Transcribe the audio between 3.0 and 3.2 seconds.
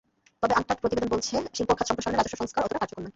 নয়।